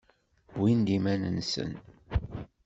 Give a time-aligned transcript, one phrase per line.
[0.57, 1.71] Wwin-d iman-nsen.